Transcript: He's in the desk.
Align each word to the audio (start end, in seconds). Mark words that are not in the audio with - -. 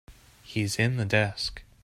He's 0.41 0.79
in 0.79 0.97
the 0.97 1.05
desk. 1.05 1.61